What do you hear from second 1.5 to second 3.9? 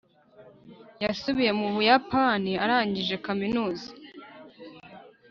mu buyapani arangije kaminuza